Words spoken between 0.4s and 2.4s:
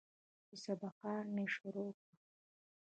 چې سبقان مې شروع کړل.